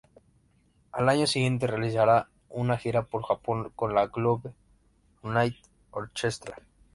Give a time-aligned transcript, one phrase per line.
[0.93, 4.51] Al año siguiente, realizará una gira por Japón con la Globe
[5.21, 6.55] Unity Orchestra.